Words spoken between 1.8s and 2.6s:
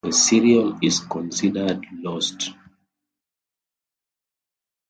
lost.